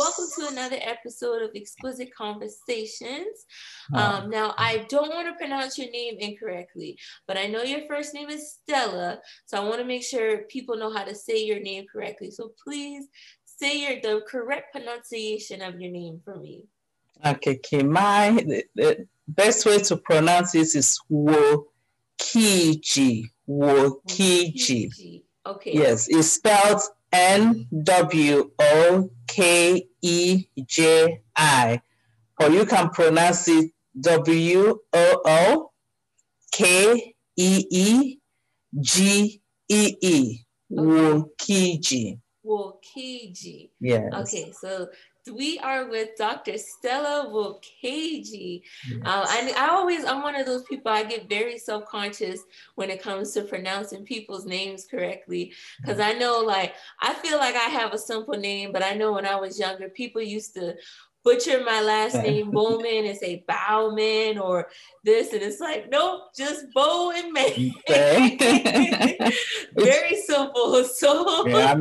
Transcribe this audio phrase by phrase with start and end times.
[0.00, 3.44] welcome to another episode of Exquisite Conversations.
[3.92, 6.96] Um, now, I don't want to pronounce your name incorrectly,
[7.28, 10.74] but I know your first name is Stella, so I want to make sure people
[10.78, 12.30] know how to say your name correctly.
[12.30, 13.08] So please
[13.44, 16.62] say your the correct pronunciation of your name for me.
[17.26, 17.82] Okay, okay.
[17.82, 21.64] My the, the best way to pronounce this is Wokiji.
[23.46, 25.22] Wokiji.
[25.44, 25.72] Okay.
[25.74, 26.80] Yes, it's spelled
[27.12, 31.80] N W O K E J I,
[32.38, 35.70] or you can pronounce it W O O
[36.52, 38.18] K E E
[38.80, 40.46] G E E.
[40.72, 42.20] Wokiji.
[42.46, 43.70] Wokiji.
[43.80, 44.12] Yes.
[44.20, 44.88] Okay, so
[45.32, 46.56] we are with Dr.
[46.56, 48.62] Stella Nwokeji.
[48.88, 49.00] Yes.
[49.04, 52.40] Uh, I, I always, I'm one of those people, I get very self conscious
[52.74, 55.52] when it comes to pronouncing people's names correctly.
[55.80, 59.12] Because I know, like, I feel like I have a simple name, but I know
[59.12, 60.74] when I was younger, people used to
[61.24, 64.68] butcher my last name Bowman and say Bowman or
[65.04, 67.72] this, and it's like, nope, just Bow and Man.
[69.76, 70.70] Very simple.
[71.00, 71.74] So, yeah,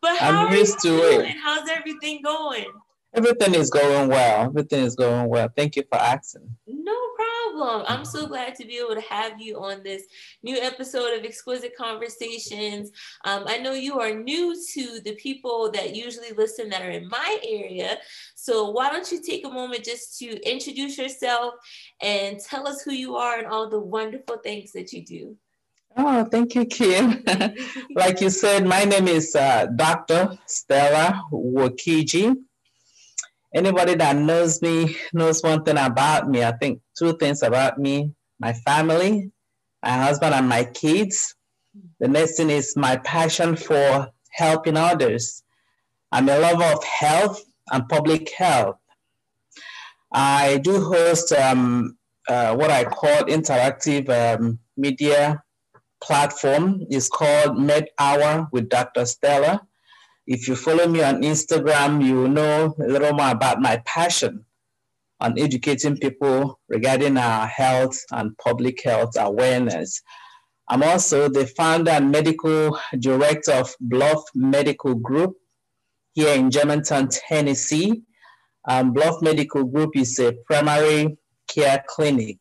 [0.00, 1.36] but how I'm used to it.
[1.42, 2.66] How's everything going?
[3.14, 4.46] Everything is going well.
[4.46, 5.48] Everything is going well.
[5.54, 6.56] Thank you for asking.
[6.66, 7.84] No problem.
[7.86, 10.04] I'm so glad to be able to have you on this
[10.42, 12.90] new episode of Exquisite Conversations.
[13.26, 17.06] Um, I know you are new to the people that usually listen that are in
[17.08, 17.98] my area.
[18.34, 21.54] So why don't you take a moment just to introduce yourself
[22.00, 25.36] and tell us who you are and all the wonderful things that you do.
[25.94, 27.22] Oh, thank you, Kim.
[27.94, 30.38] like you said, my name is uh, Dr.
[30.46, 32.36] Stella Nwokeji
[33.54, 36.42] anybody that knows me knows one thing about me.
[36.42, 39.30] I think two things about me my family,
[39.82, 41.36] my husband, and my kids.
[42.00, 45.44] The next thing is my passion for helping others.
[46.10, 48.76] I'm a lover of health and public health.
[50.12, 51.96] I do host um,
[52.28, 55.42] uh, what I call interactive um, media
[56.02, 56.84] platform.
[56.90, 59.06] It's called Med Hour with Dr.
[59.06, 59.62] Stella.
[60.26, 64.44] If you follow me on Instagram, you know a little more about my passion
[65.20, 70.00] on educating people regarding our health and public health awareness.
[70.68, 75.34] I'm also the founder and medical director of Bluff Medical Group
[76.14, 78.02] here in Germantown, Tennessee.
[78.68, 81.18] Um, Bluff Medical Group is a primary
[81.48, 82.38] care clinic.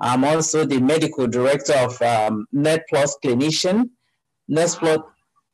[0.00, 3.90] I'm also the medical director of um, Net Plus Clinician.
[4.48, 4.98] Net Plus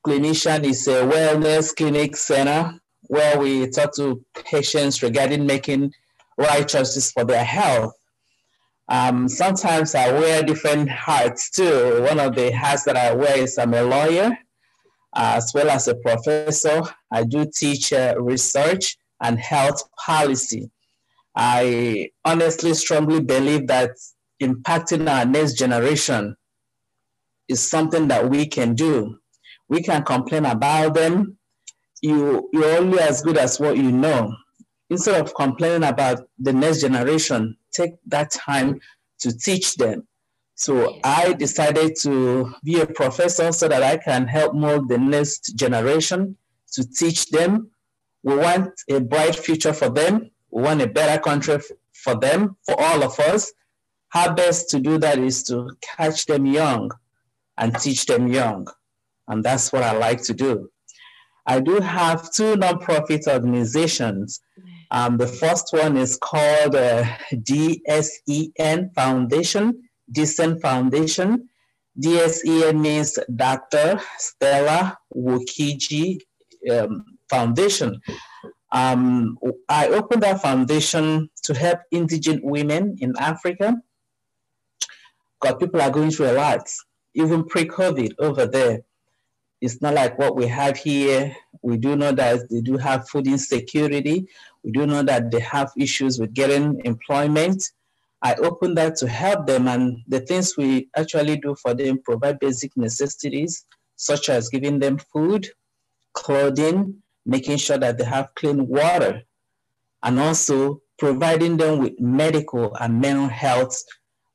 [0.05, 5.91] clinician is a wellness clinic center where we talk to patients regarding making
[6.37, 7.93] right choices for their health.
[8.87, 12.03] Um, sometimes I wear different hats too.
[12.07, 14.37] One of the hats that I wear is I'm a lawyer,
[15.15, 16.83] as well as a professor.
[17.11, 20.69] I do teach uh, research and health policy.
[21.35, 23.91] I honestly strongly believe that
[24.39, 26.35] impacting our next generation
[27.47, 29.17] is something that we can do
[29.67, 31.37] we can complain about them.
[32.01, 34.35] You, you're only as good as what you know.
[34.89, 38.79] Instead of complaining about the next generation, take that time
[39.19, 40.07] to teach them.
[40.53, 45.55] So I decided to be a professor so that I can help mold the next
[45.55, 46.37] generation
[46.73, 47.71] to teach them.
[48.23, 50.29] We want a bright future for them.
[50.51, 51.59] We want a better country
[51.93, 53.51] for them, for all of us.
[54.09, 56.91] How best to do that is to catch them young
[57.57, 58.67] and teach them young
[59.27, 60.69] and that's what I like to do.
[61.47, 64.41] I do have two nonprofit organizations.
[64.91, 71.49] Um, the first one is called uh, DSEN Foundation, Decent Foundation.
[72.01, 74.01] DSEN means Dr.
[74.17, 76.19] Stella Nwokeji
[76.71, 78.01] um, Foundation.
[78.71, 79.37] Um,
[79.69, 83.75] I opened that foundation to help indigent women in Africa.
[85.39, 86.67] God, people are going through a lot,
[87.13, 88.81] even pre-COVID over there.
[89.65, 91.35] It's not like what we have here.
[91.63, 94.27] We do know that they do have food insecurity.
[94.63, 97.71] We do know that they have issues with getting employment.
[98.21, 102.37] I open that to help them, and the things we actually do for them provide
[102.39, 103.65] basic necessities,
[103.95, 105.47] such as giving them food,
[106.13, 109.23] clothing, making sure that they have clean water,
[110.03, 113.83] and also providing them with medical and mental health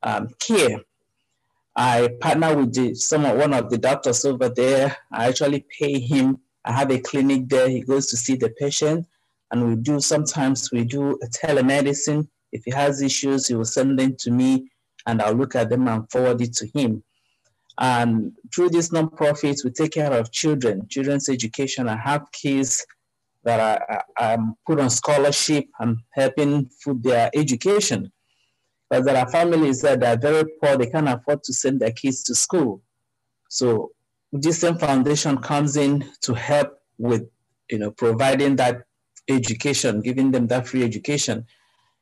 [0.02, 0.80] um, care.
[1.82, 4.94] I partner with the, some one of the doctors over there.
[5.10, 6.36] I actually pay him.
[6.62, 7.70] I have a clinic there.
[7.70, 9.06] He goes to see the patient,
[9.50, 12.28] and we do sometimes we do a telemedicine.
[12.52, 14.70] If he has issues, he will send them to me,
[15.06, 17.02] and I'll look at them and forward it to him.
[17.78, 21.88] And through this nonprofit, we take care of children, children's education.
[21.88, 22.84] I have kids
[23.44, 28.12] that I, am put on scholarship and helping for their education.
[28.90, 32.24] But there are families that are very poor, they can't afford to send their kids
[32.24, 32.82] to school.
[33.48, 33.92] So
[34.34, 37.28] DSEN Foundation comes in to help with
[37.70, 38.82] you know providing that
[39.28, 41.46] education, giving them that free education.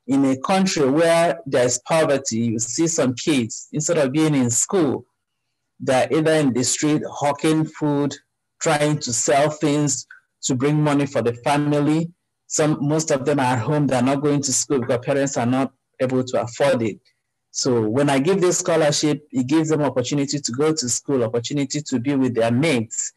[0.06, 5.04] In a country where there's poverty, you see some kids, instead of being in school,
[5.80, 8.14] they're either in the street hawking food,
[8.60, 10.06] trying to sell things
[10.42, 12.10] to bring money for the family.
[12.46, 15.44] Some most of them are at home, they're not going to school because parents are
[15.44, 17.00] not able to afford it.
[17.50, 21.80] So when I give this scholarship, it gives them opportunity to go to school, opportunity
[21.80, 23.12] to be with their mates.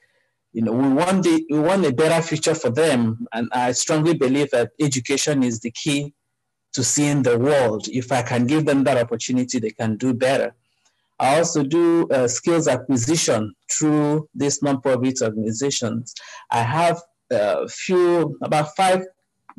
[0.53, 4.15] You know, we want the, we want a better future for them, and I strongly
[4.15, 6.13] believe that education is the key
[6.73, 7.87] to seeing the world.
[7.89, 10.53] If I can give them that opportunity, they can do better.
[11.19, 16.15] I also do uh, skills acquisition through these nonprofit organizations.
[16.49, 16.99] I have
[17.29, 19.05] a few, about five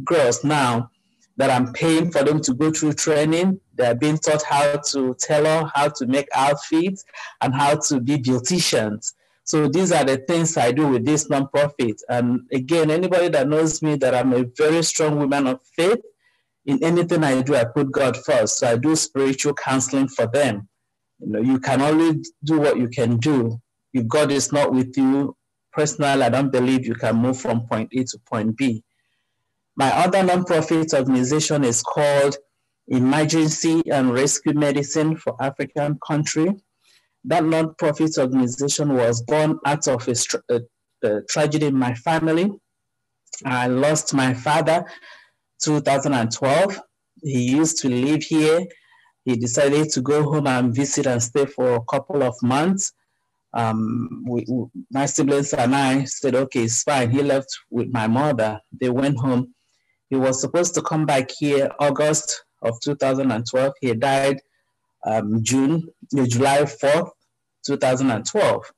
[0.05, 0.91] girls now
[1.37, 3.61] that I'm paying for them to go through training.
[3.75, 7.05] They're being taught how to tailor, how to make outfits,
[7.41, 9.15] and how to be beauticians.
[9.45, 11.99] So these are the things I do with this nonprofit.
[12.09, 16.01] And again, anybody that knows me that I'm a very strong woman of faith,
[16.65, 18.59] in anything I do, I put God first.
[18.59, 20.69] So I do spiritual counseling for them.
[21.19, 23.61] You know, you can only do what you can do.
[23.93, 25.37] If God is not with you,
[25.73, 28.85] personally, I don't believe you can move from point A to point B.
[29.77, 32.37] My other nonprofit organization is called
[32.89, 36.55] Emergency and Rescue Medicine for African Country.
[37.25, 40.15] That nonprofit organization was born out of a,
[40.51, 40.61] a,
[41.09, 42.51] a tragedy in my family.
[43.45, 44.85] I lost my father
[45.63, 46.81] 2012.
[47.23, 48.67] He used to live here
[49.25, 52.93] he decided to go home and visit and stay for a couple of months.
[53.55, 57.11] Um, we, we, my siblings and I said, okay, it's fine.
[57.11, 58.61] He left with my mother.
[58.73, 59.55] They went home.
[60.13, 63.73] He was supposed to come back here August of 2012.
[63.81, 64.43] He died
[65.07, 67.13] um, June, July 4th,
[67.65, 68.73] 2012.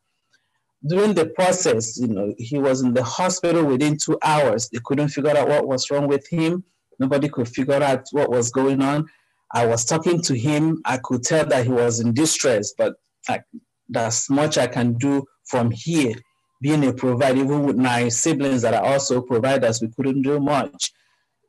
[0.87, 4.69] During the process, you know, he was in the hospital within two hours.
[4.69, 6.63] They couldn't figure out what was wrong with him.
[7.01, 9.09] Nobody could figure out what was going on.
[9.53, 10.83] I was talking to him.
[10.85, 12.95] I could tell that he was in distress, but
[13.29, 13.41] I,
[13.89, 16.15] that's much I can do from here.
[16.63, 20.93] Being a provider, even with my siblings that are also providers, we couldn't do much.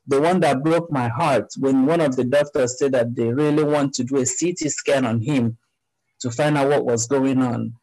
[0.07, 3.63] The one that broke my heart when one of the doctors said that they really
[3.63, 5.57] want to do a CT scan on him
[6.19, 7.74] to find out what was going on.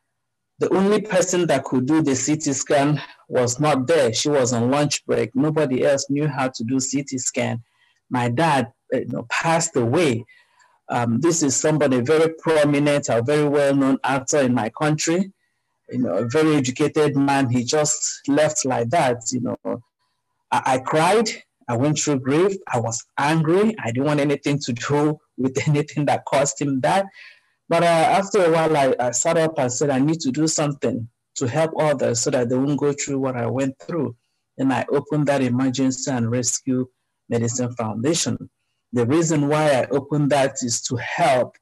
[0.58, 4.12] The only person that could do the CT scan was not there.
[4.12, 5.34] She was on lunch break.
[5.34, 7.62] Nobody else knew how to do CT scan.
[8.10, 10.24] My dad you know, passed away.
[10.88, 15.32] Um, this is somebody very prominent, a very well-known actor in my country.
[15.90, 17.50] You know, a very educated man.
[17.50, 19.22] He just left like that.
[19.32, 19.82] You know,
[20.50, 21.28] I, I cried.
[21.68, 22.56] I went through grief.
[22.72, 23.74] I was angry.
[23.82, 27.06] I didn't want anything to do with anything that caused him that.
[27.68, 30.46] But uh, after a while, I, I sat up and said, I need to do
[30.46, 34.16] something to help others so that they won't go through what I went through.
[34.58, 36.86] And I opened that emergency and rescue
[37.28, 38.50] medicine foundation.
[38.92, 41.56] The reason why I opened that is to help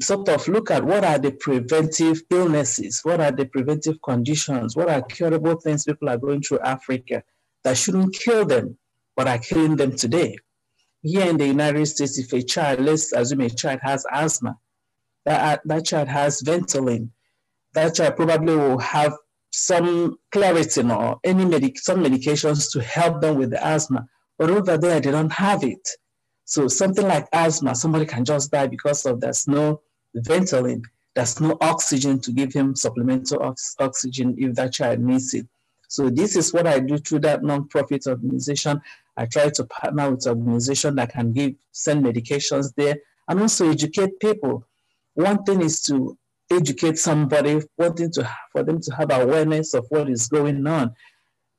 [0.00, 4.88] sort of look at what are the preventive illnesses, what are the preventive conditions, what
[4.88, 7.22] are curable things people are going through Africa
[7.64, 8.76] that shouldn't kill them,
[9.16, 10.36] but are killing them today.
[11.02, 14.56] Here in the United States, if a child, let's assume a child has asthma,
[15.24, 17.08] that, uh, that child has Ventolin,
[17.72, 19.14] that child probably will have
[19.50, 24.06] some Claritin or any medic, some medications to help them with the asthma,
[24.38, 25.88] but over there they don't have it.
[26.44, 29.80] So something like asthma, somebody can just die because of there's no
[30.16, 30.82] Ventolin,
[31.14, 35.46] there's no oxygen to give him supplemental ox- oxygen if that child needs it.
[35.94, 38.80] So this is what I do through that nonprofit organization.
[39.16, 42.96] I try to partner with organization that can give send medications there
[43.28, 44.66] and also educate people.
[45.14, 46.18] One thing is to
[46.50, 50.94] educate somebody, wanting to for them to have awareness of what is going on.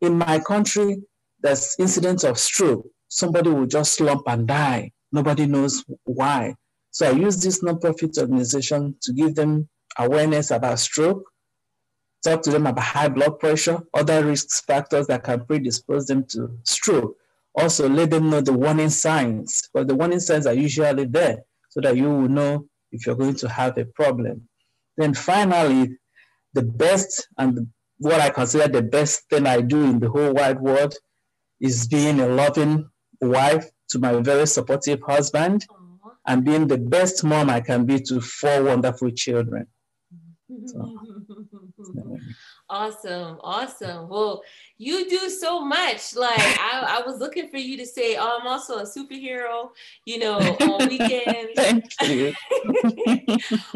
[0.02, 1.02] In my country,
[1.42, 4.92] there's incidents of stroke somebody will just slump and die.
[5.12, 6.56] Nobody knows why.
[6.92, 11.24] So I use this nonprofit organization to give them awareness about stroke,
[12.26, 16.58] talk to them about high blood pressure, other risk factors that can predispose them to
[16.64, 17.16] stroke.
[17.56, 21.38] Also, let them know the warning signs, but the warning signs are usually there
[21.70, 24.48] so that you will know if you're going to have a problem.
[24.98, 25.98] Then finally,
[26.54, 27.68] the best and
[27.98, 30.96] what I consider the best thing I do in the whole wide world
[31.62, 32.90] is being a loving
[33.22, 36.12] wife to my very supportive husband Aww.
[36.28, 39.68] and being the best mom I can be to four wonderful children.
[40.68, 40.80] So,
[42.70, 44.10] Awesome, awesome.
[44.10, 44.42] Well,
[44.78, 46.16] you do so much.
[46.16, 49.70] Like I, I was looking for you to say, "Oh, I'm also a superhero,"
[50.06, 51.52] you know, on weekends.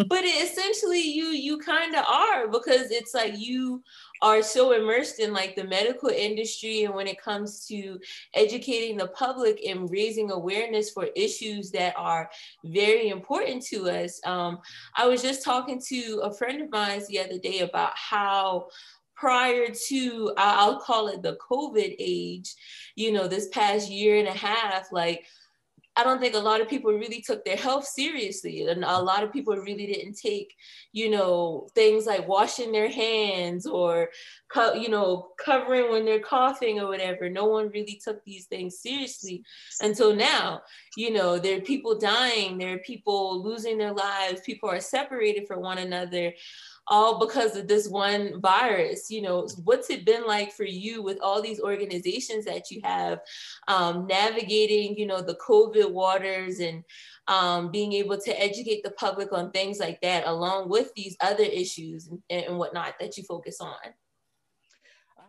[0.10, 3.82] But it, essentially, you you kind of are because it's like you
[4.22, 7.98] are so immersed in like the medical industry and when it comes to
[8.34, 12.29] educating the public and raising awareness for issues that are
[12.65, 14.20] very important to us.
[14.25, 14.60] Um,
[14.96, 18.68] I was just talking to a friend of mine the other day about how
[19.19, 22.55] prior to I'll call it the COVID age,
[22.95, 25.25] you know, this past year and a half, like
[25.99, 28.65] I don't think a lot of people really took their health seriously.
[28.65, 30.55] And a lot of people really didn't take,
[30.93, 34.09] you know, things like washing their hands or,
[34.49, 37.29] co- you know, covering when they're coughing or whatever.
[37.29, 39.43] No one really took these things seriously
[39.81, 40.61] until now.
[40.95, 45.47] You know, there are people dying, there are people losing their lives, people are separated
[45.47, 46.31] from one another
[46.88, 49.09] all because of this one virus.
[49.09, 53.19] You know, what's it been like for you with all these organizations that you have
[53.67, 56.83] um, navigating, you know, the COVID waters and
[57.27, 61.43] um, being able to educate the public on things like that, along with these other
[61.43, 63.75] issues and, and whatnot that you focus on?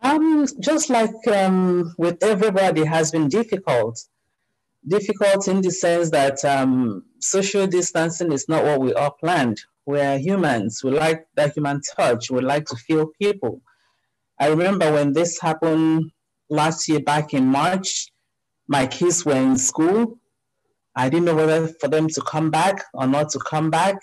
[0.03, 4.03] Um, just like um, with everybody, has been difficult.
[4.87, 10.17] Difficult in the sense that um, social distancing is not what we all planned we're
[10.17, 10.83] humans.
[10.83, 12.29] We like that human touch.
[12.29, 13.61] We like to feel people.
[14.39, 16.11] I remember when this happened
[16.49, 18.11] last year back in March,
[18.67, 20.19] my kids were in school.
[20.95, 23.95] I didn't know whether for them to come back or not to come back.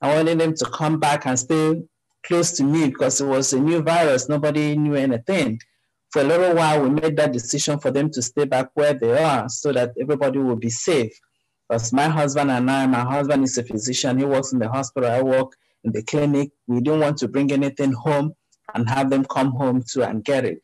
[0.00, 1.82] I wanted them to come back and stay
[2.22, 4.28] close to me because it was a new virus.
[4.28, 5.60] Nobody knew anything.
[6.10, 9.22] For a little while, we made that decision for them to stay back where they
[9.22, 11.12] are so that everybody will be safe.
[11.70, 15.08] Because my husband and I, my husband is a physician, he works in the hospital,
[15.08, 16.50] I work in the clinic.
[16.66, 18.34] We didn't want to bring anything home
[18.74, 20.60] and have them come home too and get it.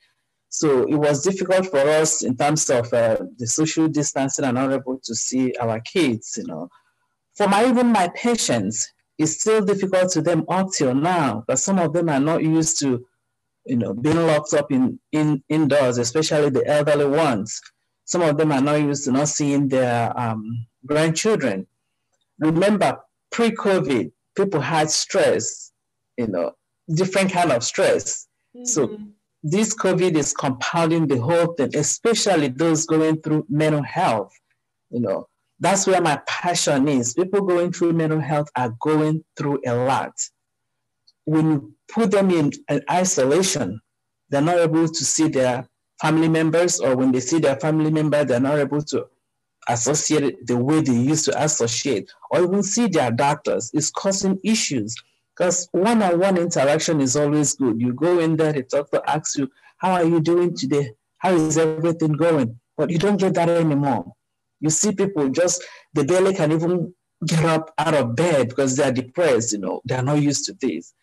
[0.48, 4.72] So it was difficult for us in terms of uh, the social distancing and not
[4.72, 6.68] able to see our kids, you know.
[7.36, 11.78] For my even my patients, it's still difficult to them up till now, but some
[11.78, 13.06] of them are not used to,
[13.64, 17.60] you know, being locked up in, in indoors, especially the elderly ones.
[18.06, 21.66] Some of them are not used to not seeing their um, grandchildren.
[22.38, 22.98] Remember,
[23.30, 25.72] pre-COVID, people had stress,
[26.16, 26.52] you know,
[26.94, 28.28] different kind of stress.
[28.56, 28.64] Mm-hmm.
[28.64, 28.98] So
[29.42, 34.32] this COVID is compounding the whole thing, especially those going through mental health.
[34.90, 35.28] You know,
[35.60, 37.14] that's where my passion is.
[37.14, 40.12] People going through mental health are going through a lot.
[41.24, 43.80] When you put them in an isolation,
[44.28, 45.68] they're not able to see their
[46.00, 49.06] family members, or when they see their family member, they're not able to
[49.68, 54.94] associate the way they used to associate or even see their doctors is causing issues
[55.36, 57.80] because one-on-one interaction is always good.
[57.80, 60.92] You go in there, the doctor asks you, how are you doing today?
[61.18, 62.58] How is everything going?
[62.76, 64.14] But you don't get that anymore.
[64.60, 66.94] You see people just, they barely can even
[67.26, 70.94] get up out of bed because they're depressed, you know, they're not used to this.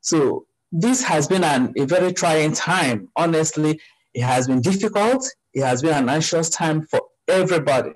[0.00, 3.08] So this has been an, a very trying time.
[3.16, 3.80] Honestly,
[4.12, 5.26] it has been difficult.
[5.54, 7.92] It has been an anxious time for everybody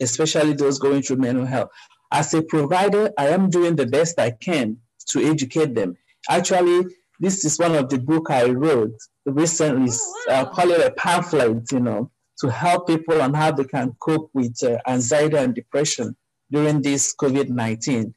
[0.00, 1.70] especially those going through mental health.
[2.12, 5.96] As a provider, I am doing the best I can to educate them.
[6.28, 6.86] Actually,
[7.20, 9.90] this is one of the book I wrote recently.
[9.90, 10.34] Oh, wow.
[10.34, 12.10] uh, call it a pamphlet, you know,
[12.40, 16.16] to help people on how they can cope with uh, anxiety and depression
[16.50, 18.12] during this COVID-19.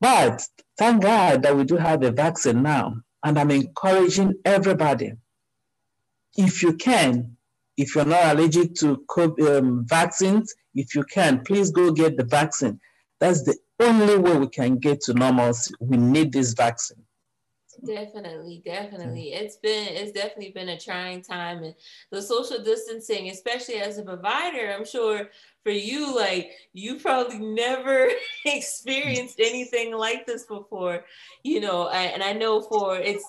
[0.00, 0.42] But
[0.76, 2.96] thank God that we do have a vaccine now.
[3.24, 5.12] And I'm encouraging everybody,
[6.36, 7.36] if you can,
[7.76, 12.24] if you're not allergic to COVID, um, vaccines, if you can, please go get the
[12.24, 12.80] vaccine.
[13.20, 15.74] That's the only way we can get to normalcy.
[15.80, 17.02] We need this vaccine.
[17.84, 19.32] Definitely, definitely.
[19.34, 19.42] Mm.
[19.42, 21.74] It's been it's definitely been a trying time and
[22.10, 25.28] the social distancing, especially as a provider, I'm sure
[25.62, 28.08] for you, like you probably never
[28.44, 31.04] experienced anything like this before,
[31.42, 33.24] you know, and I know for it's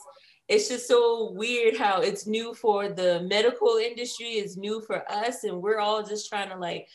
[0.48, 5.44] it's just so weird how it's new for the medical industry, it's new for us,
[5.44, 6.88] and we're all just trying to like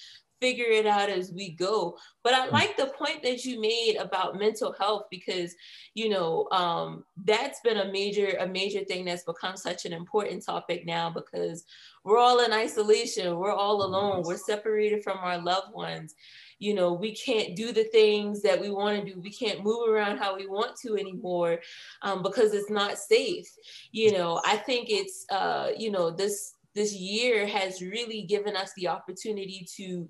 [0.42, 1.96] figure it out as we go.
[2.24, 2.52] But I mm.
[2.52, 5.54] like the point that you made about mental health because,
[5.94, 10.44] you know, um, that's been a major, a major thing that's become such an important
[10.44, 11.64] topic now because
[12.04, 16.14] we're all in isolation, we're all alone, we're separated from our loved ones.
[16.58, 19.20] You know, we can't do the things that we want to do.
[19.20, 21.60] We can't move around how we want to anymore
[22.02, 23.48] um, because it's not safe.
[23.92, 28.72] You know, I think it's, uh, you know, this this year has really given us
[28.76, 30.08] the opportunity to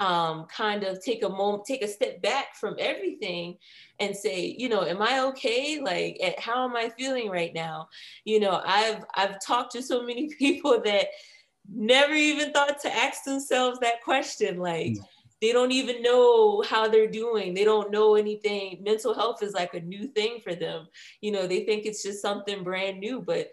[0.00, 3.56] um, kind of take a moment, take a step back from everything
[4.00, 5.78] and say, you know, am I okay?
[5.80, 7.88] Like, eh, how am I feeling right now?
[8.24, 11.08] You know, I've I've talked to so many people that
[11.72, 14.58] never even thought to ask themselves that question.
[14.58, 15.04] Like, mm.
[15.42, 17.52] they don't even know how they're doing.
[17.52, 18.82] They don't know anything.
[18.82, 20.88] Mental health is like a new thing for them.
[21.20, 23.50] You know, they think it's just something brand new, but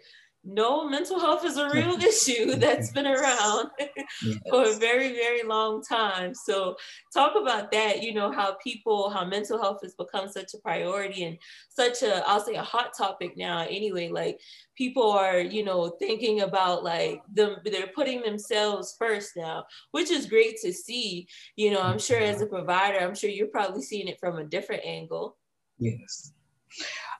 [0.48, 3.68] no, mental health is a real issue that's been around
[4.50, 6.34] for a very, very long time.
[6.34, 6.76] So,
[7.12, 11.24] talk about that, you know, how people, how mental health has become such a priority
[11.24, 11.38] and
[11.68, 14.08] such a, I'll say, a hot topic now, anyway.
[14.08, 14.40] Like,
[14.74, 20.26] people are, you know, thinking about like them, they're putting themselves first now, which is
[20.26, 21.28] great to see.
[21.56, 24.44] You know, I'm sure as a provider, I'm sure you're probably seeing it from a
[24.44, 25.36] different angle.
[25.78, 26.32] Yes.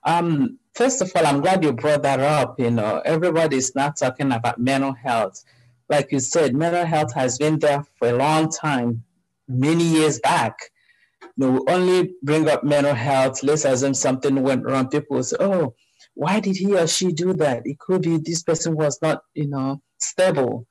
[0.05, 2.59] Um, first of all, I'm glad you brought that up.
[2.59, 5.45] You know, everybody's not talking about mental health.
[5.89, 9.05] Like you said, mental health has been there for a long time,
[9.49, 10.59] many years back.
[11.23, 14.89] You know, we only bring up mental health, let's assume something went wrong.
[14.89, 15.75] People say, oh,
[16.15, 17.63] why did he or she do that?
[17.65, 20.67] It could be this person was not, you know, stable.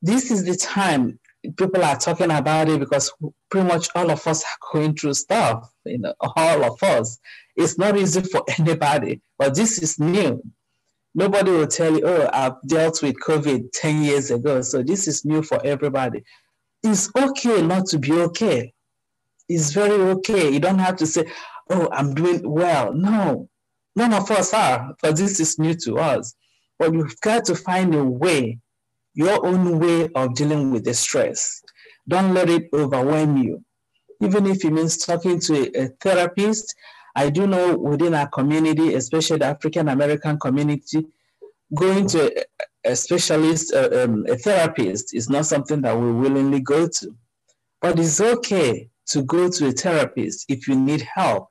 [0.00, 1.18] This is the time
[1.56, 3.12] people are talking about it because
[3.50, 7.18] pretty much all of us are going through stuff, you know, all of us.
[7.56, 10.42] It's not easy for anybody, but this is new.
[11.14, 14.62] Nobody will tell you, oh, I've dealt with COVID 10 years ago.
[14.62, 16.22] So this is new for everybody.
[16.82, 18.72] It's okay not to be okay.
[19.48, 20.50] It's very okay.
[20.50, 21.26] You don't have to say,
[21.68, 22.94] oh, I'm doing well.
[22.94, 23.48] No,
[23.94, 26.34] none of us are, but this is new to us.
[26.78, 28.58] But you've got to find a way
[29.14, 31.62] your own way of dealing with the stress.
[32.08, 33.62] Don't let it overwhelm you.
[34.22, 36.74] Even if it means talking to a, a therapist,
[37.14, 41.06] I do know within our community, especially the African American community,
[41.74, 42.44] going to
[42.86, 47.14] a, a specialist, uh, um, a therapist, is not something that we willingly go to.
[47.80, 51.48] But it's okay to go to a therapist if you need help.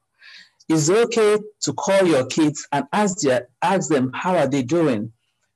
[0.69, 5.11] It's okay to call your kids and ask, their, ask them how are they doing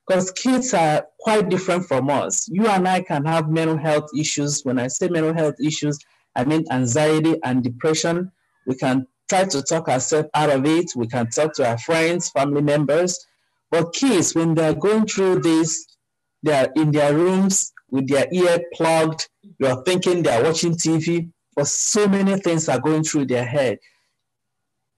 [0.06, 2.48] because kids are quite different from us.
[2.48, 4.64] You and I can have mental health issues.
[4.64, 5.98] When I say mental health issues,
[6.36, 8.30] I mean anxiety and depression.
[8.66, 10.92] We can try to talk ourselves out of it.
[10.96, 13.26] We can talk to our friends, family members.
[13.70, 15.96] But kids, when they're going through this,
[16.42, 19.28] they're in their rooms with their ear plugged.
[19.58, 23.78] You're thinking they're watching TV, but so many things are going through their head.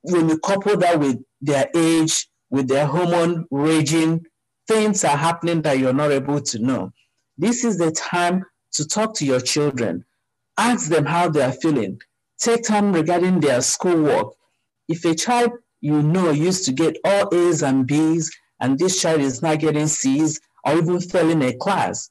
[0.02, 4.26] When you couple that with their age, with their hormone raging,
[4.66, 6.92] things are happening that you're not able to know.
[7.36, 10.04] This is the time to talk to your children.
[10.56, 12.00] Ask them how they are feeling.
[12.38, 14.34] Take time regarding their schoolwork.
[14.88, 19.20] If a child you know used to get all A's and B's, and this child
[19.20, 22.10] is not getting C's or even failing a class,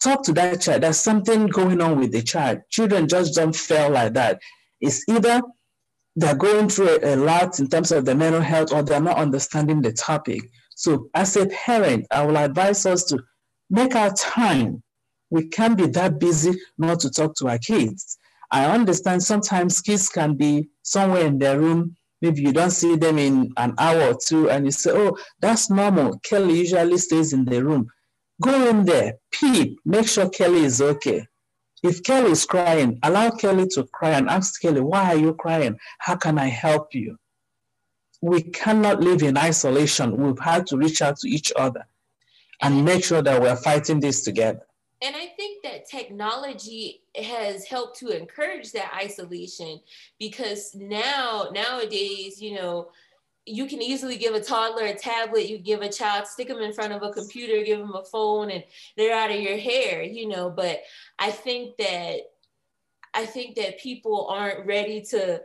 [0.00, 0.82] talk to that child.
[0.82, 2.60] There's something going on with the child.
[2.70, 4.40] Children just don't fail like that.
[4.80, 5.42] It's either
[6.16, 9.80] they're going through a, lot in terms of the mental health or they're not understanding
[9.80, 10.50] the topic.
[10.74, 13.22] So, as a parent, I will advise us to
[13.68, 14.82] make our time.
[15.30, 18.18] We can't be that busy not to talk to our kids.
[18.50, 21.96] I understand sometimes kids can be somewhere in their room.
[22.20, 25.70] Maybe you don't see them in an hour or two, and you say, Oh, that's
[25.70, 26.18] normal.
[26.18, 27.88] Kelly usually stays in the room.
[28.42, 31.26] Go in there, peep, make sure Kelly is okay.
[31.82, 35.78] If Kelly is crying, allow Kelly to cry and ask Kelly, Why are you crying?
[35.98, 37.16] How can I help you?
[38.22, 40.16] we cannot live in isolation.
[40.16, 41.86] We've had to reach out to each other
[42.60, 44.66] and make sure that we're fighting this together.
[45.02, 45.30] And I
[45.88, 49.80] technology has helped to encourage that isolation
[50.18, 52.88] because now, nowadays, you know,
[53.46, 56.72] you can easily give a toddler a tablet, you give a child, stick them in
[56.72, 58.62] front of a computer, give them a phone, and
[58.96, 60.50] they're out of your hair, you know.
[60.50, 60.82] But
[61.18, 62.20] I think that
[63.12, 65.40] I think that people aren't ready to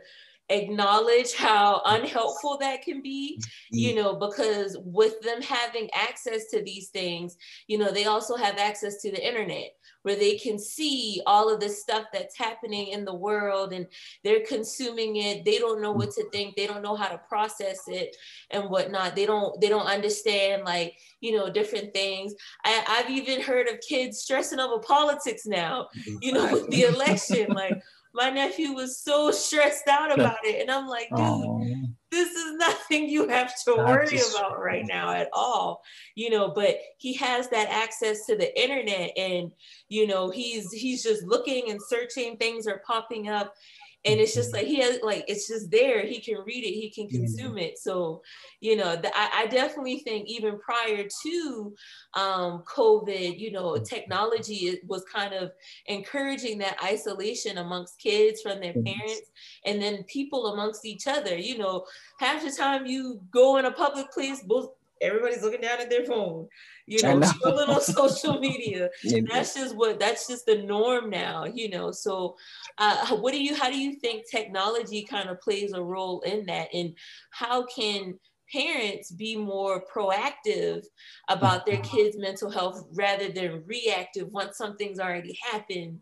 [0.48, 3.40] acknowledge how unhelpful that can be,
[3.72, 8.56] you know, because with them having access to these things, you know, they also have
[8.56, 9.74] access to the internet
[10.06, 13.88] where they can see all of the stuff that's happening in the world and
[14.22, 15.44] they're consuming it.
[15.44, 16.54] They don't know what to think.
[16.54, 18.14] They don't know how to process it
[18.52, 19.16] and whatnot.
[19.16, 22.36] They don't, they don't understand like, you know, different things.
[22.64, 25.88] I, I've even heard of kids stressing over politics now,
[26.22, 27.82] you know, with the election, like,
[28.16, 30.60] my nephew was so stressed out about it.
[30.62, 31.62] And I'm like, dude, oh.
[32.10, 35.82] this is nothing you have to worry about right now at all.
[36.14, 39.52] You know, but he has that access to the internet and
[39.88, 43.54] you know, he's he's just looking and searching, things are popping up.
[44.04, 46.06] And it's just like he has like it's just there.
[46.06, 46.72] He can read it.
[46.72, 47.78] He can consume it.
[47.78, 48.22] So
[48.60, 51.74] you know the, I, I, definitely think even prior to
[52.14, 55.50] um, covid you know technology was kind of
[55.86, 59.30] encouraging that isolation amongst kids from their parents
[59.64, 61.36] and then people amongst each other.
[61.36, 61.84] You know
[62.20, 66.04] half the time you go in a public place both everybody's looking down at their
[66.04, 66.48] phone.
[66.86, 67.26] You know, know.
[67.26, 68.90] scrolling on social media.
[69.30, 71.90] That's just what that's just the norm now you know.
[71.92, 72.36] So
[72.78, 76.46] uh, what do you how do you think technology kind of plays a role in
[76.46, 76.68] that?
[76.72, 76.94] And
[77.30, 78.18] how can
[78.52, 80.84] parents be more proactive
[81.28, 81.96] about their mm-hmm.
[81.96, 85.98] kids mental health rather than reactive once something's already happened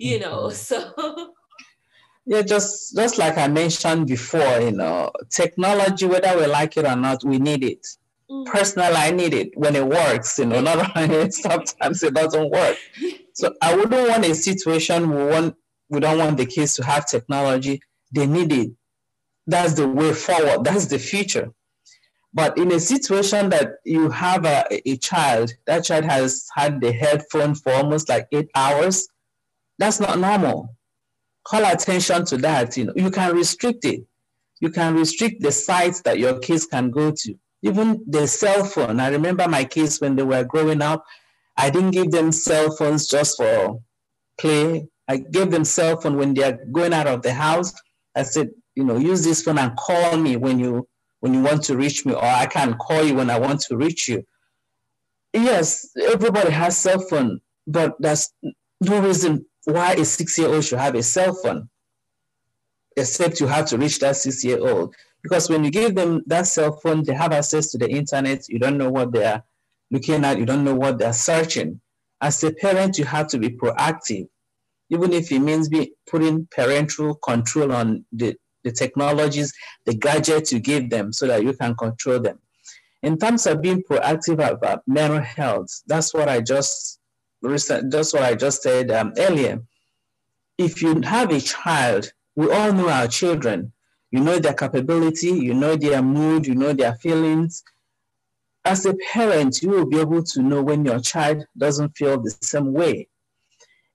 [0.00, 0.44] you know?
[0.44, 0.54] Mm-hmm.
[0.54, 1.34] so
[2.26, 6.96] yeah just just like i mentioned before you know technology whether we like it or
[6.96, 7.86] not we need it
[8.30, 8.46] mm.
[8.46, 10.92] personally i need it when it works you know not
[11.32, 12.76] sometimes it doesn't work.
[13.34, 15.56] So i wouldn't want a situation we want
[15.90, 17.82] we don't want the kids to have technology.
[18.14, 18.70] They need it.
[19.46, 20.64] That's the way forward.
[20.64, 21.50] That's the future.
[22.32, 26.92] But in a situation that you have a, a child that child has had the
[26.92, 29.08] headphone for almost like eight hours
[29.78, 30.76] that's not normal.
[31.44, 32.92] Call attention to that you know.
[32.94, 34.04] You can restrict it.
[34.60, 39.00] You can restrict the sites that your kids can go to even the cell phone.
[39.00, 41.04] I remember my kids when they were growing up,
[41.56, 43.80] I didn't give them cell phones just for
[44.38, 44.88] play.
[45.08, 47.72] I gave them cell phone when they're going out of the house.
[48.14, 50.88] I said, you know, use this phone and call me when you
[51.20, 53.76] when you want to reach me, or I can call you when I want to
[53.76, 54.24] reach you.
[55.34, 58.32] Yes, everybody has cell phone, but that's
[58.80, 61.68] no reason why a six-year-old should have a cell phone,
[62.96, 64.94] except you have to reach that six-year-old.
[65.22, 68.48] Because when you give them that cell phone, they have access to the internet.
[68.48, 69.44] You don't know what they are
[69.90, 70.38] looking at.
[70.38, 71.80] You don't know what they're searching.
[72.20, 74.28] As a parent, you have to be proactive,
[74.90, 79.52] even if it means be putting parental control on the, the technologies,
[79.86, 82.38] the gadgets you give them so that you can control them.
[83.02, 86.98] In terms of being proactive about mental health, that's what I just
[87.42, 89.62] that's what I just said um, earlier.
[90.58, 93.72] If you have a child, we all know our children
[94.10, 97.62] you know their capability, you know their mood, you know their feelings.
[98.64, 102.30] As a parent, you will be able to know when your child doesn't feel the
[102.42, 103.08] same way.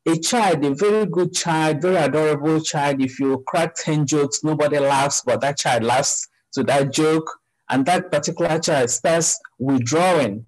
[0.07, 4.79] A child, a very good child, very adorable child, if you crack 10 jokes, nobody
[4.79, 7.29] laughs, but that child laughs to that joke,
[7.69, 10.45] and that particular child starts withdrawing,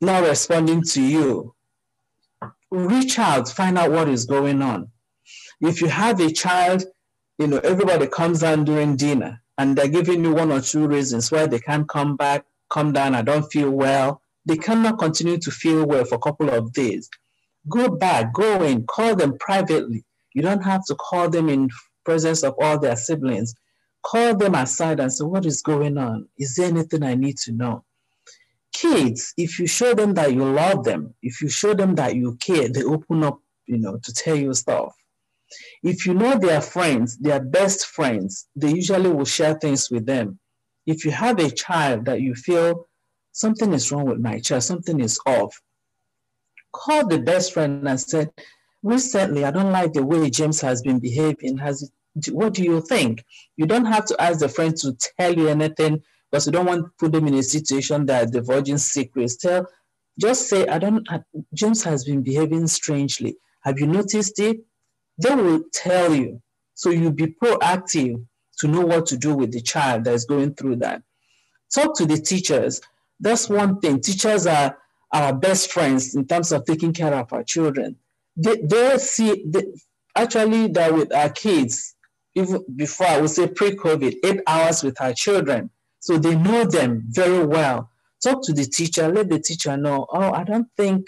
[0.00, 1.54] not responding to you.
[2.70, 4.90] Reach out, find out what is going on.
[5.60, 6.84] If you have a child
[7.38, 11.30] you know, everybody comes down during dinner and they're giving you one or two reasons
[11.30, 14.20] why they can't come back, come down, I don't feel well.
[14.46, 17.08] They cannot continue to feel well for a couple of days.
[17.68, 20.04] Go back, go in, call them privately.
[20.34, 21.70] You don't have to call them in
[22.04, 23.54] presence of all their siblings.
[24.02, 26.28] Call them aside and say, What is going on?
[26.38, 27.84] Is there anything I need to know?
[28.74, 32.36] Kids, if you show them that you love them, if you show them that you
[32.36, 34.94] care, they open up, you know, to tell you stuff.
[35.82, 40.38] If you know their friends, their best friends, they usually will share things with them.
[40.86, 42.88] If you have a child that you feel
[43.32, 45.60] something is wrong with my child, something is off,
[46.72, 48.28] call the best friend and say,
[48.82, 51.58] recently I don't like the way James has been behaving.
[51.58, 51.90] Has
[52.30, 53.24] what do you think?
[53.56, 56.84] You don't have to ask the friend to tell you anything because you don't want
[56.84, 59.36] to put them in a situation that divulging secrets.
[59.36, 59.66] Tell,
[60.18, 61.06] just say, I don't.
[61.52, 63.36] James has been behaving strangely.
[63.62, 64.58] Have you noticed it?
[65.18, 66.40] They will tell you.
[66.74, 68.24] So you be proactive
[68.58, 71.02] to know what to do with the child that's going through that.
[71.72, 72.80] Talk to the teachers.
[73.20, 74.00] That's one thing.
[74.00, 74.76] Teachers are
[75.12, 77.96] our best friends in terms of taking care of our children.
[78.36, 79.64] They, they see, they,
[80.16, 81.94] actually, that with our kids,
[82.34, 85.70] even before I would say pre COVID, eight hours with our children.
[86.00, 87.90] So they know them very well.
[88.22, 91.06] Talk to the teacher, let the teacher know, oh, I don't think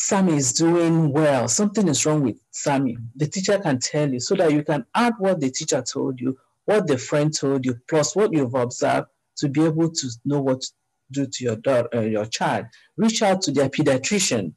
[0.00, 1.48] Sammy is doing well.
[1.48, 2.96] Something is wrong with Sammy.
[3.16, 6.38] The teacher can tell you so that you can add what the teacher told you,
[6.66, 9.08] what the friend told you, plus what you've observed
[9.38, 10.68] to be able to know what to
[11.10, 12.66] do to your daughter, uh, your child.
[12.96, 14.54] Reach out to their pediatrician.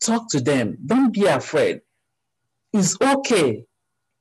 [0.00, 0.78] Talk to them.
[0.86, 1.82] Don't be afraid.
[2.72, 3.66] It's okay.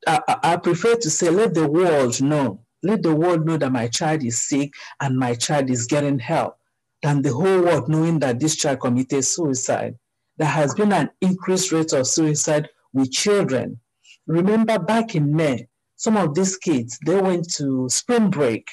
[0.05, 2.65] I, I prefer to say, let the world know.
[2.83, 6.57] Let the world know that my child is sick and my child is getting help
[7.01, 9.95] than the whole world knowing that this child committed suicide
[10.41, 13.79] there has been an increased rate of suicide with children.
[14.25, 18.67] Remember back in May, some of these kids, they went to spring break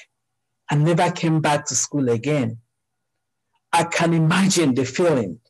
[0.71, 2.57] and never came back to school again.
[3.71, 5.41] I can imagine the feeling.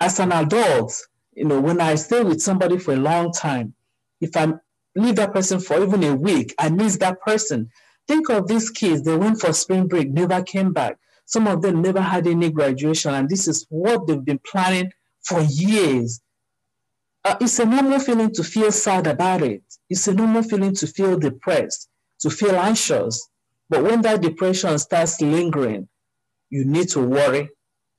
[0.00, 0.92] As an adult,
[1.34, 3.74] you know, when I stay with somebody for a long time,
[4.20, 4.60] if I'm
[4.96, 6.52] leave that person for even a week.
[6.58, 7.70] I miss that person.
[8.08, 10.98] Think of these kids, they went for spring break, never came back.
[11.26, 14.90] Some of them never had any graduation, and this is what they've been planning
[15.24, 16.20] for years.
[17.24, 19.62] Uh, it's a normal feeling to feel sad about it.
[19.88, 21.88] It's a normal feeling to feel depressed,
[22.20, 23.28] to feel anxious.
[23.70, 25.88] But when that depression starts lingering,
[26.50, 27.48] you need to worry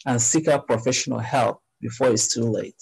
[0.06, 2.82] and seek out professional help before it's too late.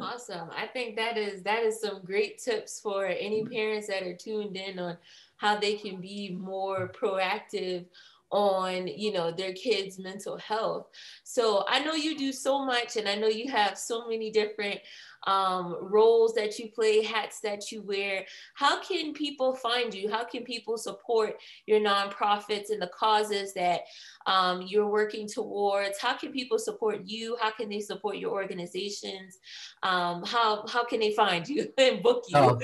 [0.00, 0.48] Awesome.
[0.56, 4.56] I think that is that is some great tips for any parents that are tuned
[4.56, 4.96] in on
[5.36, 7.84] how they can be more proactive
[8.32, 10.86] on you know their kids mental health.
[11.24, 14.80] So i know you do so much and i know you have so many different
[15.24, 18.24] um, roles that you play, hats that you wear.
[18.54, 20.10] How can people find you?
[20.10, 23.82] How can people support your nonprofits and the causes that
[24.26, 25.98] um, you're working towards?
[26.00, 27.36] How can people support you?
[27.40, 29.38] How can they support your organizations?
[29.82, 32.38] Um, how, how can they find you and book you?
[32.38, 32.60] Oh,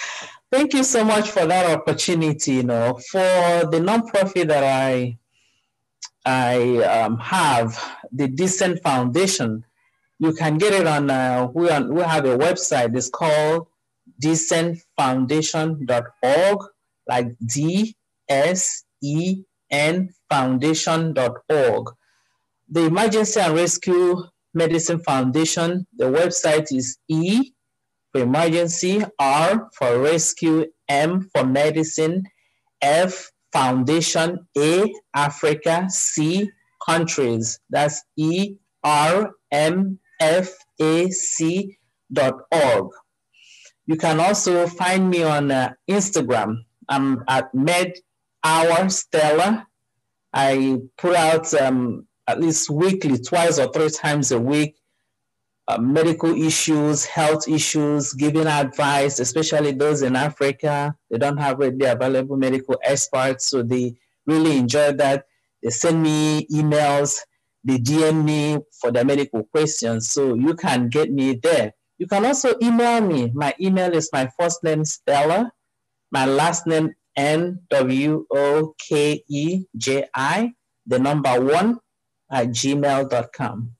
[0.52, 2.52] thank you so much for that opportunity.
[2.52, 5.18] You know, for the nonprofit that I
[6.24, 9.64] I um, have, the Decent Foundation,
[10.22, 13.66] you can get it on, uh, we, we have a website, it's called
[14.22, 16.58] decentfoundation.org,
[17.08, 17.96] like D
[18.28, 21.90] S E N foundation.org.
[22.68, 24.22] The Emergency and Rescue
[24.54, 27.50] Medicine Foundation, the website is E
[28.12, 32.22] for emergency, R for rescue, M for medicine,
[32.80, 34.84] F foundation, A
[35.16, 36.48] Africa, C
[36.86, 37.58] countries.
[37.70, 38.54] That's E
[38.84, 39.98] R M
[40.78, 42.90] fac.org.
[43.86, 46.64] You can also find me on uh, Instagram.
[46.88, 47.94] I'm at Med
[48.44, 49.66] Hour Stella.
[50.32, 54.76] I put out um, at least weekly, twice or three times a week,
[55.68, 60.94] uh, medical issues, health issues, giving advice, especially those in Africa.
[61.10, 65.26] They don't have readily available medical experts, so they really enjoy that.
[65.62, 67.18] They send me emails
[67.64, 70.10] they DM me for their medical questions.
[70.10, 71.72] So you can get me there.
[71.98, 73.30] You can also email me.
[73.34, 75.52] My email is my first name, Stella,
[76.10, 80.52] my last name, N W O K E J I,
[80.86, 81.78] the number one
[82.30, 83.72] at gmail.com.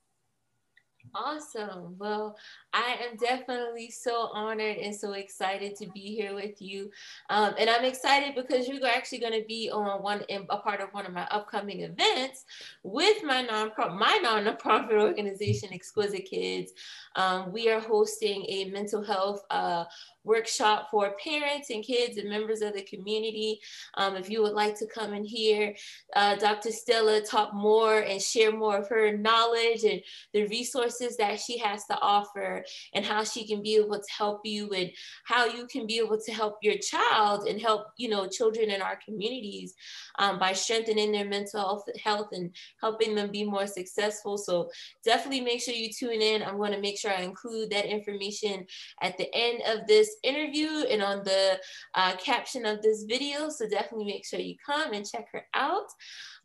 [1.15, 1.95] Awesome.
[1.97, 2.37] Well,
[2.73, 6.89] I am definitely so honored and so excited to be here with you.
[7.29, 10.89] Um, and I'm excited because you're actually going to be on one a part of
[10.91, 12.45] one of my upcoming events
[12.81, 16.71] with my non my non-profit organization, Exquisite Kids.
[17.15, 19.85] Um, we are hosting a mental health uh,
[20.23, 23.59] workshop for parents and kids and members of the community.
[23.95, 25.75] Um, if you would like to come and hear
[26.15, 26.71] uh, Dr.
[26.71, 30.01] Stella talk more and share more of her knowledge and
[30.33, 32.62] the resources that she has to offer
[32.93, 34.91] and how she can be able to help you and
[35.25, 38.81] how you can be able to help your child and help, you know, children in
[38.81, 39.73] our communities
[40.19, 44.37] um, by strengthening their mental health, health and helping them be more successful.
[44.37, 44.69] So
[45.03, 46.43] definitely make sure you tune in.
[46.43, 48.65] I'm going to make sure I include that information
[49.01, 51.59] at the end of this interview and on the
[51.95, 53.49] uh, caption of this video.
[53.49, 55.87] So definitely make sure you come and check her out.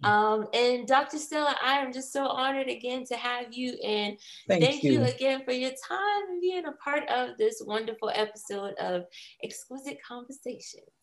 [0.04, 0.09] Mm.
[0.09, 1.18] Um, and Dr.
[1.18, 3.74] Stella, I am just so honored again to have you.
[3.85, 4.92] And thank, thank you.
[4.92, 5.02] you.
[5.02, 6.08] again for your time
[6.40, 9.05] being a part of this wonderful episode of
[9.42, 10.98] Exquisite Conversations.